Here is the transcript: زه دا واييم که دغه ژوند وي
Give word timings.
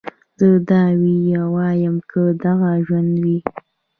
زه 0.39 0.47
دا 0.69 0.83
واييم 1.55 1.97
که 2.09 2.21
دغه 2.43 2.71
ژوند 2.85 3.13
وي 3.23 3.37